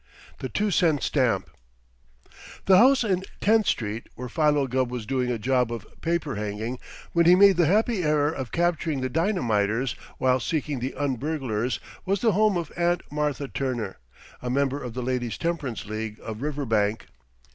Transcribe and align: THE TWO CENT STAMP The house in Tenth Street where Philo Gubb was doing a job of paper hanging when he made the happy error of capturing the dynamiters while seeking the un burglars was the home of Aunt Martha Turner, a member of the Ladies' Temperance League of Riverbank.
THE 0.39 0.49
TWO 0.49 0.71
CENT 0.71 1.03
STAMP 1.03 1.47
The 2.65 2.79
house 2.79 3.03
in 3.03 3.21
Tenth 3.39 3.67
Street 3.67 4.09
where 4.15 4.29
Philo 4.29 4.65
Gubb 4.65 4.89
was 4.89 5.05
doing 5.05 5.29
a 5.29 5.37
job 5.37 5.71
of 5.71 5.85
paper 6.01 6.33
hanging 6.33 6.79
when 7.11 7.27
he 7.27 7.35
made 7.35 7.55
the 7.55 7.67
happy 7.67 8.01
error 8.01 8.31
of 8.31 8.51
capturing 8.51 9.01
the 9.01 9.09
dynamiters 9.09 9.93
while 10.17 10.39
seeking 10.39 10.79
the 10.79 10.95
un 10.95 11.17
burglars 11.17 11.79
was 12.03 12.21
the 12.21 12.31
home 12.31 12.57
of 12.57 12.71
Aunt 12.75 13.03
Martha 13.11 13.47
Turner, 13.47 13.99
a 14.41 14.49
member 14.49 14.81
of 14.81 14.95
the 14.95 15.03
Ladies' 15.03 15.37
Temperance 15.37 15.85
League 15.85 16.17
of 16.23 16.41
Riverbank. 16.41 17.05